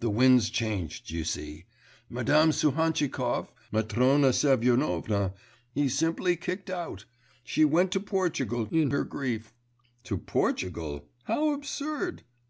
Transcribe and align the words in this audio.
The 0.00 0.10
wind's 0.10 0.50
changed, 0.50 1.10
you 1.10 1.24
see.... 1.24 1.64
Madame 2.10 2.50
Suhantchikov, 2.52 3.48
Matrona 3.72 4.34
Semyonovna, 4.34 5.32
he 5.74 5.88
simply 5.88 6.36
kicked 6.36 6.68
out. 6.68 7.06
She 7.42 7.64
went 7.64 7.90
to 7.92 8.00
Portugal 8.00 8.68
in 8.70 8.90
her 8.90 9.04
grief.' 9.04 9.54
'To 10.04 10.18
Portugal? 10.18 11.08
How 11.24 11.54
absurd! 11.54 12.22